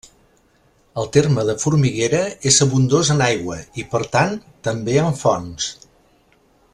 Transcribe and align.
El 1.01 1.09
terme 1.17 1.43
de 1.49 1.55
Formiguera 1.63 2.23
és 2.53 2.57
abundós 2.67 3.13
en 3.17 3.23
aigua 3.27 3.59
i, 3.83 3.87
per 3.95 4.03
tant, 4.19 4.35
també 4.69 5.01
en 5.07 5.17
fonts. 5.25 5.73